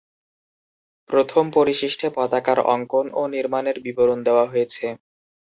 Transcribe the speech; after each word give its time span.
প্রথম 1.09 1.43
পরিশিষ্টে 1.55 2.07
পতাকার 2.15 2.59
অঙ্কন 2.73 3.05
ও 3.13 3.21
নির্মাণের 3.35 3.77
বিবরণ 3.85 4.19
দেওয়া 4.27 4.45
হয়েছে। 4.51 4.85